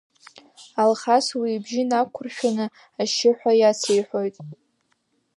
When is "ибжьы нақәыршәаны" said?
1.55-2.65